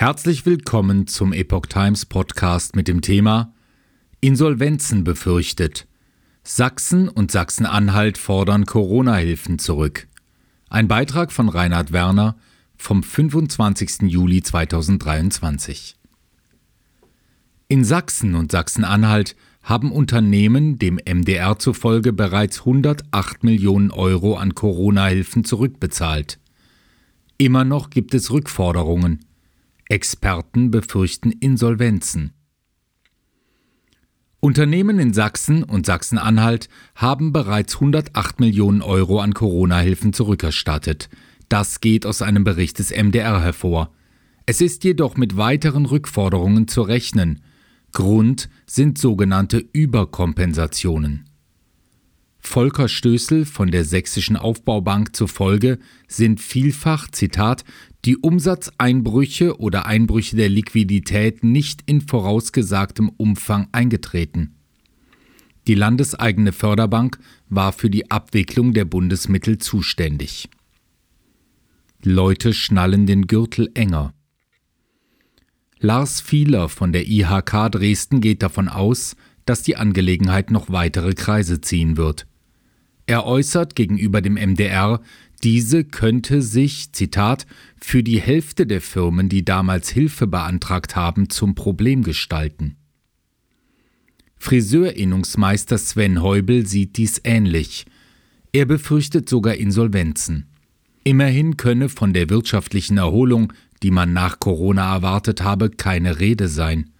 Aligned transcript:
Herzlich 0.00 0.46
willkommen 0.46 1.06
zum 1.08 1.34
Epoch 1.34 1.66
Times 1.66 2.06
Podcast 2.06 2.74
mit 2.74 2.88
dem 2.88 3.02
Thema 3.02 3.52
Insolvenzen 4.22 5.04
befürchtet. 5.04 5.86
Sachsen 6.42 7.10
und 7.10 7.30
Sachsen-Anhalt 7.30 8.16
fordern 8.16 8.64
Corona-Hilfen 8.64 9.58
zurück. 9.58 10.08
Ein 10.70 10.88
Beitrag 10.88 11.32
von 11.32 11.50
Reinhard 11.50 11.92
Werner 11.92 12.38
vom 12.78 13.02
25. 13.02 14.10
Juli 14.10 14.42
2023. 14.42 15.96
In 17.68 17.84
Sachsen 17.84 18.36
und 18.36 18.52
Sachsen-Anhalt 18.52 19.36
haben 19.62 19.92
Unternehmen 19.92 20.78
dem 20.78 20.98
MDR 21.06 21.58
zufolge 21.58 22.14
bereits 22.14 22.60
108 22.60 23.44
Millionen 23.44 23.90
Euro 23.90 24.36
an 24.38 24.54
Corona-Hilfen 24.54 25.44
zurückbezahlt. 25.44 26.38
Immer 27.36 27.66
noch 27.66 27.90
gibt 27.90 28.14
es 28.14 28.30
Rückforderungen. 28.30 29.26
Experten 29.90 30.70
befürchten 30.70 31.32
Insolvenzen. 31.32 32.32
Unternehmen 34.38 35.00
in 35.00 35.12
Sachsen 35.12 35.64
und 35.64 35.84
Sachsen-Anhalt 35.84 36.68
haben 36.94 37.32
bereits 37.32 37.74
108 37.74 38.38
Millionen 38.38 38.82
Euro 38.82 39.18
an 39.18 39.34
Corona-Hilfen 39.34 40.12
zurückerstattet. 40.12 41.08
Das 41.48 41.80
geht 41.80 42.06
aus 42.06 42.22
einem 42.22 42.44
Bericht 42.44 42.78
des 42.78 42.92
MDR 42.92 43.42
hervor. 43.42 43.92
Es 44.46 44.60
ist 44.60 44.84
jedoch 44.84 45.16
mit 45.16 45.36
weiteren 45.36 45.86
Rückforderungen 45.86 46.68
zu 46.68 46.82
rechnen. 46.82 47.42
Grund 47.90 48.48
sind 48.66 48.96
sogenannte 48.96 49.58
Überkompensationen. 49.72 51.28
Volker 52.38 52.88
Stößel 52.88 53.44
von 53.44 53.70
der 53.70 53.84
Sächsischen 53.84 54.36
Aufbaubank 54.36 55.14
zufolge 55.14 55.78
sind 56.08 56.40
vielfach, 56.40 57.08
Zitat, 57.10 57.64
die 58.04 58.16
Umsatzeinbrüche 58.16 59.58
oder 59.58 59.86
Einbrüche 59.86 60.36
der 60.36 60.48
Liquidität 60.48 61.44
nicht 61.44 61.82
in 61.86 62.00
vorausgesagtem 62.00 63.10
Umfang 63.10 63.68
eingetreten. 63.72 64.54
Die 65.66 65.74
landeseigene 65.74 66.52
Förderbank 66.52 67.18
war 67.48 67.72
für 67.72 67.90
die 67.90 68.10
Abwicklung 68.10 68.72
der 68.72 68.86
Bundesmittel 68.86 69.58
zuständig. 69.58 70.48
Leute 72.02 72.54
schnallen 72.54 73.06
den 73.06 73.26
Gürtel 73.26 73.70
enger. 73.74 74.14
Lars 75.78 76.20
Fieler 76.20 76.68
von 76.68 76.92
der 76.92 77.06
IHK 77.06 77.70
Dresden 77.70 78.20
geht 78.20 78.42
davon 78.42 78.68
aus, 78.68 79.16
dass 79.44 79.62
die 79.62 79.76
Angelegenheit 79.76 80.50
noch 80.50 80.70
weitere 80.70 81.14
Kreise 81.14 81.60
ziehen 81.60 81.96
wird. 81.96 82.26
Er 83.10 83.26
äußert 83.26 83.74
gegenüber 83.74 84.22
dem 84.22 84.34
MDR, 84.34 85.00
diese 85.42 85.82
könnte 85.82 86.42
sich, 86.42 86.92
Zitat, 86.92 87.44
für 87.76 88.04
die 88.04 88.20
Hälfte 88.20 88.68
der 88.68 88.80
Firmen, 88.80 89.28
die 89.28 89.44
damals 89.44 89.88
Hilfe 89.88 90.28
beantragt 90.28 90.94
haben, 90.94 91.28
zum 91.28 91.56
Problem 91.56 92.04
gestalten. 92.04 92.76
Friseurinnungsmeister 94.38 95.76
Sven 95.76 96.22
Heubel 96.22 96.68
sieht 96.68 96.98
dies 96.98 97.20
ähnlich. 97.24 97.84
Er 98.52 98.64
befürchtet 98.64 99.28
sogar 99.28 99.56
Insolvenzen. 99.56 100.46
Immerhin 101.02 101.56
könne 101.56 101.88
von 101.88 102.12
der 102.12 102.30
wirtschaftlichen 102.30 102.96
Erholung, 102.96 103.52
die 103.82 103.90
man 103.90 104.12
nach 104.12 104.38
Corona 104.38 104.94
erwartet 104.94 105.42
habe, 105.42 105.70
keine 105.70 106.20
Rede 106.20 106.46
sein. 106.46 106.90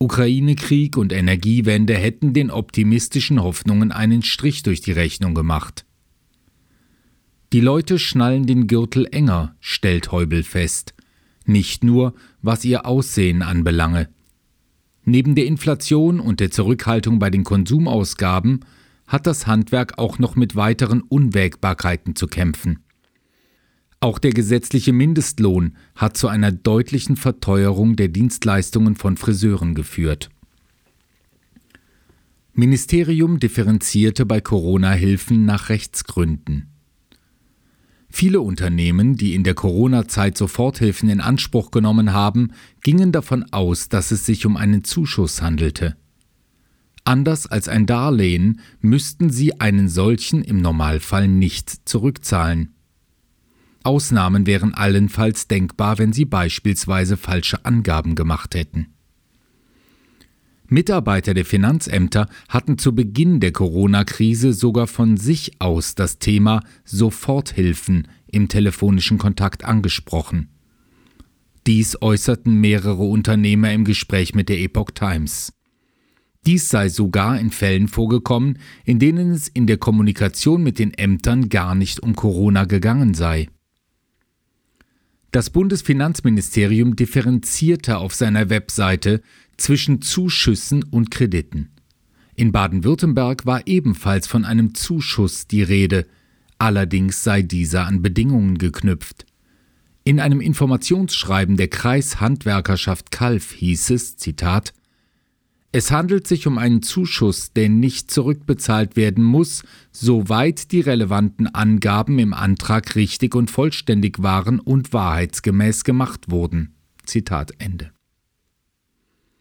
Ukraine-Krieg 0.00 0.96
und 0.96 1.12
Energiewende 1.12 1.94
hätten 1.94 2.32
den 2.32 2.50
optimistischen 2.50 3.42
Hoffnungen 3.42 3.90
einen 3.90 4.22
Strich 4.22 4.62
durch 4.62 4.80
die 4.80 4.92
Rechnung 4.92 5.34
gemacht. 5.34 5.84
Die 7.52 7.60
Leute 7.60 7.98
schnallen 7.98 8.46
den 8.46 8.66
Gürtel 8.66 9.08
enger, 9.10 9.56
stellt 9.58 10.12
Heubel 10.12 10.44
fest, 10.44 10.94
nicht 11.46 11.82
nur 11.82 12.14
was 12.42 12.64
ihr 12.64 12.86
Aussehen 12.86 13.42
anbelange. 13.42 14.08
Neben 15.04 15.34
der 15.34 15.46
Inflation 15.46 16.20
und 16.20 16.40
der 16.40 16.50
Zurückhaltung 16.50 17.18
bei 17.18 17.30
den 17.30 17.42
Konsumausgaben 17.42 18.60
hat 19.06 19.26
das 19.26 19.46
Handwerk 19.46 19.98
auch 19.98 20.18
noch 20.18 20.36
mit 20.36 20.54
weiteren 20.54 21.00
Unwägbarkeiten 21.00 22.14
zu 22.14 22.26
kämpfen. 22.26 22.84
Auch 24.00 24.20
der 24.20 24.30
gesetzliche 24.30 24.92
Mindestlohn 24.92 25.76
hat 25.96 26.16
zu 26.16 26.28
einer 26.28 26.52
deutlichen 26.52 27.16
Verteuerung 27.16 27.96
der 27.96 28.08
Dienstleistungen 28.08 28.94
von 28.94 29.16
Friseuren 29.16 29.74
geführt. 29.74 30.30
Ministerium 32.52 33.40
differenzierte 33.40 34.24
bei 34.24 34.40
Corona-Hilfen 34.40 35.44
nach 35.44 35.68
Rechtsgründen. 35.68 36.68
Viele 38.08 38.40
Unternehmen, 38.40 39.16
die 39.16 39.34
in 39.34 39.44
der 39.44 39.54
Corona-Zeit 39.54 40.38
Soforthilfen 40.38 41.08
in 41.08 41.20
Anspruch 41.20 41.70
genommen 41.70 42.12
haben, 42.12 42.52
gingen 42.82 43.12
davon 43.12 43.44
aus, 43.52 43.88
dass 43.88 44.12
es 44.12 44.24
sich 44.24 44.46
um 44.46 44.56
einen 44.56 44.82
Zuschuss 44.82 45.42
handelte. 45.42 45.96
Anders 47.04 47.46
als 47.46 47.68
ein 47.68 47.86
Darlehen 47.86 48.60
müssten 48.80 49.30
sie 49.30 49.60
einen 49.60 49.88
solchen 49.88 50.42
im 50.42 50.60
Normalfall 50.60 51.28
nicht 51.28 51.88
zurückzahlen. 51.88 52.74
Ausnahmen 53.88 54.46
wären 54.46 54.74
allenfalls 54.74 55.48
denkbar, 55.48 55.96
wenn 55.96 56.12
sie 56.12 56.26
beispielsweise 56.26 57.16
falsche 57.16 57.64
Angaben 57.64 58.16
gemacht 58.16 58.54
hätten. 58.54 58.88
Mitarbeiter 60.66 61.32
der 61.32 61.46
Finanzämter 61.46 62.28
hatten 62.50 62.76
zu 62.76 62.94
Beginn 62.94 63.40
der 63.40 63.52
Corona-Krise 63.52 64.52
sogar 64.52 64.88
von 64.88 65.16
sich 65.16 65.58
aus 65.62 65.94
das 65.94 66.18
Thema 66.18 66.60
Soforthilfen 66.84 68.08
im 68.26 68.48
telefonischen 68.48 69.16
Kontakt 69.16 69.64
angesprochen. 69.64 70.50
Dies 71.66 71.96
äußerten 72.02 72.60
mehrere 72.60 73.04
Unternehmer 73.04 73.72
im 73.72 73.84
Gespräch 73.84 74.34
mit 74.34 74.50
der 74.50 74.60
Epoch 74.60 74.90
Times. 74.90 75.54
Dies 76.44 76.68
sei 76.68 76.90
sogar 76.90 77.40
in 77.40 77.48
Fällen 77.50 77.88
vorgekommen, 77.88 78.58
in 78.84 78.98
denen 78.98 79.30
es 79.30 79.48
in 79.48 79.66
der 79.66 79.78
Kommunikation 79.78 80.62
mit 80.62 80.78
den 80.78 80.92
Ämtern 80.92 81.48
gar 81.48 81.74
nicht 81.74 82.00
um 82.00 82.14
Corona 82.14 82.66
gegangen 82.66 83.14
sei. 83.14 83.48
Das 85.30 85.50
Bundesfinanzministerium 85.50 86.96
differenzierte 86.96 87.98
auf 87.98 88.14
seiner 88.14 88.48
Webseite 88.48 89.20
zwischen 89.58 90.00
Zuschüssen 90.00 90.82
und 90.84 91.10
Krediten. 91.10 91.68
In 92.34 92.52
Baden-Württemberg 92.52 93.44
war 93.44 93.66
ebenfalls 93.66 94.26
von 94.26 94.44
einem 94.44 94.74
Zuschuss 94.74 95.46
die 95.46 95.62
Rede, 95.62 96.06
allerdings 96.58 97.24
sei 97.24 97.42
dieser 97.42 97.86
an 97.86 98.00
Bedingungen 98.00 98.56
geknüpft. 98.56 99.26
In 100.04 100.20
einem 100.20 100.40
Informationsschreiben 100.40 101.58
der 101.58 101.68
Kreishandwerkerschaft 101.68 103.10
Kalf 103.10 103.52
hieß 103.52 103.90
es, 103.90 104.16
Zitat, 104.16 104.72
es 105.70 105.90
handelt 105.90 106.26
sich 106.26 106.46
um 106.46 106.56
einen 106.56 106.82
Zuschuss, 106.82 107.52
der 107.52 107.68
nicht 107.68 108.10
zurückbezahlt 108.10 108.96
werden 108.96 109.22
muss, 109.22 109.64
soweit 109.92 110.72
die 110.72 110.80
relevanten 110.80 111.46
Angaben 111.46 112.18
im 112.18 112.32
Antrag 112.32 112.96
richtig 112.96 113.34
und 113.34 113.50
vollständig 113.50 114.22
waren 114.22 114.60
und 114.60 114.92
wahrheitsgemäß 114.94 115.84
gemacht 115.84 116.30
wurden. 116.30 116.74
Zitat 117.04 117.52
Ende. 117.58 117.92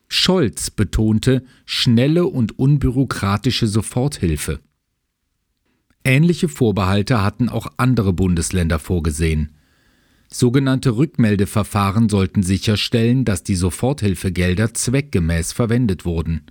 Scholz 0.09 0.69
betonte 0.69 1.45
schnelle 1.65 2.25
und 2.25 2.59
unbürokratische 2.59 3.67
Soforthilfe. 3.67 4.59
Ähnliche 6.03 6.47
Vorbehalte 6.49 7.21
hatten 7.21 7.49
auch 7.49 7.67
andere 7.77 8.13
Bundesländer 8.13 8.79
vorgesehen. 8.79 9.56
Sogenannte 10.37 10.95
Rückmeldeverfahren 10.97 12.09
sollten 12.09 12.43
sicherstellen, 12.43 13.25
dass 13.25 13.41
die 13.41 13.55
Soforthilfegelder 13.55 14.71
zweckgemäß 14.71 15.51
verwendet 15.51 16.05
wurden. 16.05 16.43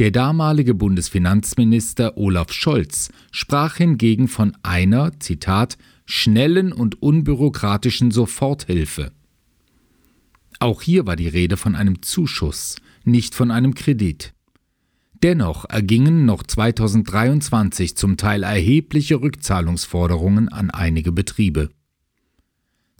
Der 0.00 0.10
damalige 0.10 0.74
Bundesfinanzminister 0.74 2.16
Olaf 2.16 2.50
Scholz 2.52 3.10
sprach 3.30 3.76
hingegen 3.76 4.26
von 4.26 4.56
einer, 4.64 5.20
Zitat, 5.20 5.78
schnellen 6.04 6.72
und 6.72 7.00
unbürokratischen 7.00 8.10
Soforthilfe. 8.10 9.12
Auch 10.58 10.82
hier 10.82 11.06
war 11.06 11.14
die 11.14 11.28
Rede 11.28 11.56
von 11.56 11.76
einem 11.76 12.02
Zuschuss, 12.02 12.74
nicht 13.04 13.36
von 13.36 13.52
einem 13.52 13.74
Kredit. 13.74 14.34
Dennoch 15.22 15.64
ergingen 15.64 16.24
noch 16.24 16.42
2023 16.42 17.96
zum 17.96 18.16
Teil 18.16 18.42
erhebliche 18.42 19.20
Rückzahlungsforderungen 19.20 20.48
an 20.48 20.70
einige 20.70 21.12
Betriebe. 21.12 21.68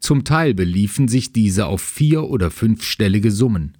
Zum 0.01 0.25
Teil 0.25 0.55
beliefen 0.55 1.09
sich 1.09 1.33
diese 1.33 1.67
auf 1.67 1.83
vier- 1.83 2.25
oder 2.25 2.51
fünfstellige 2.51 3.31
Summen. 3.31 3.77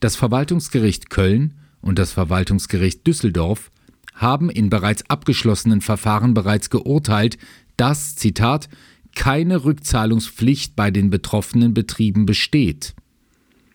Das 0.00 0.16
Verwaltungsgericht 0.16 1.10
Köln 1.10 1.54
und 1.80 1.98
das 1.98 2.12
Verwaltungsgericht 2.12 3.06
Düsseldorf 3.06 3.70
haben 4.14 4.50
in 4.50 4.68
bereits 4.68 5.08
abgeschlossenen 5.08 5.80
Verfahren 5.80 6.34
bereits 6.34 6.70
geurteilt, 6.70 7.38
dass, 7.76 8.16
Zitat, 8.16 8.68
keine 9.14 9.64
Rückzahlungspflicht 9.64 10.76
bei 10.76 10.90
den 10.90 11.10
betroffenen 11.10 11.74
Betrieben 11.74 12.26
besteht. 12.26 12.94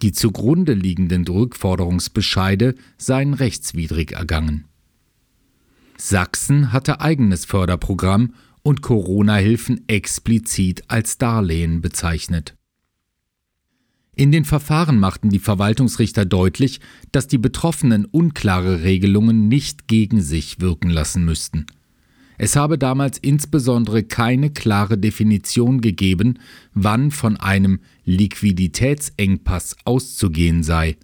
Die 0.01 0.11
zugrunde 0.11 0.73
liegenden 0.73 1.25
Rückforderungsbescheide 1.27 2.75
seien 2.97 3.33
rechtswidrig 3.33 4.11
ergangen. 4.11 4.65
Sachsen 5.97 6.73
hatte 6.73 6.99
eigenes 6.99 7.45
Förderprogramm 7.45 8.33
und 8.63 8.81
Corona-Hilfen 8.81 9.87
explizit 9.87 10.83
als 10.87 11.17
Darlehen 11.17 11.81
bezeichnet. 11.81 12.55
In 14.15 14.31
den 14.31 14.45
Verfahren 14.45 14.99
machten 14.99 15.29
die 15.29 15.39
Verwaltungsrichter 15.39 16.25
deutlich, 16.25 16.79
dass 17.11 17.27
die 17.27 17.39
Betroffenen 17.39 18.05
unklare 18.05 18.83
Regelungen 18.83 19.47
nicht 19.47 19.87
gegen 19.87 20.21
sich 20.21 20.61
wirken 20.61 20.89
lassen 20.89 21.25
müssten. 21.25 21.65
Es 22.37 22.55
habe 22.55 22.77
damals 22.77 23.17
insbesondere 23.17 24.03
keine 24.03 24.49
klare 24.51 24.97
Definition 24.97 25.81
gegeben, 25.81 26.39
wann 26.73 27.11
von 27.11 27.37
einem 27.37 27.79
Liquiditätsengpass 28.05 29.77
auszugehen 29.85 30.63
sei. 30.63 30.97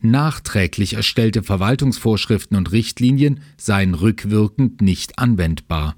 Nachträglich 0.00 0.94
erstellte 0.94 1.42
Verwaltungsvorschriften 1.42 2.56
und 2.56 2.72
Richtlinien 2.72 3.40
seien 3.56 3.94
rückwirkend 3.94 4.82
nicht 4.82 5.18
anwendbar. 5.18 5.96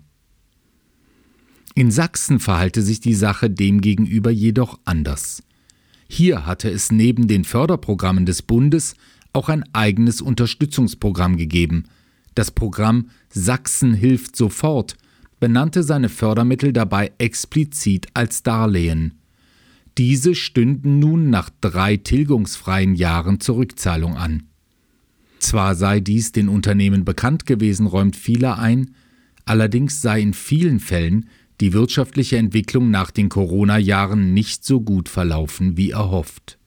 In 1.79 1.91
Sachsen 1.91 2.41
verhalte 2.41 2.81
sich 2.81 3.01
die 3.01 3.15
Sache 3.15 3.51
demgegenüber 3.51 4.31
jedoch 4.31 4.81
anders. 4.87 5.43
Hier 6.09 6.47
hatte 6.47 6.71
es 6.71 6.91
neben 6.91 7.29
den 7.29 7.45
Förderprogrammen 7.45 8.25
des 8.25 8.41
Bundes 8.41 8.95
auch 9.35 9.51
ein 9.51 9.63
eigenes 9.75 10.23
Unterstützungsprogramm 10.23 11.37
gegeben. 11.37 11.85
Das 12.35 12.51
Programm 12.51 13.11
Sachsen 13.29 13.93
hilft 13.93 14.37
sofort 14.37 14.97
benannte 15.39 15.83
seine 15.83 16.09
Fördermittel 16.09 16.73
dabei 16.73 17.13
explizit 17.19 18.07
als 18.15 18.43
Darlehen. 18.43 19.19
Diese 19.99 20.35
stünden 20.35 20.99
nun 20.99 21.29
nach 21.29 21.51
drei 21.61 21.99
tilgungsfreien 21.99 22.95
Jahren 22.95 23.39
zur 23.39 23.57
Rückzahlung 23.57 24.17
an. 24.17 24.45
Zwar 25.41 25.75
sei 25.75 26.01
dies 26.01 26.33
den 26.33 26.49
Unternehmen 26.49 27.05
bekannt 27.05 27.45
gewesen, 27.45 27.87
räumt 27.87 28.17
vieler 28.17 28.59
ein, 28.59 28.95
allerdings 29.45 30.01
sei 30.01 30.23
in 30.23 30.33
vielen 30.33 30.81
Fällen 30.81 31.29
die 31.61 31.73
wirtschaftliche 31.73 32.37
Entwicklung 32.37 32.91
nach 32.91 33.11
den 33.11 33.29
Corona-Jahren 33.29 34.35
nicht 34.35 34.65
so 34.65 34.81
gut 34.81 35.09
verlaufen 35.09 35.77
wie 35.77 35.91
erhofft. 35.91 36.59